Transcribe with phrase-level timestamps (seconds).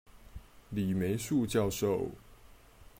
[0.71, 2.09] 李梅樹教授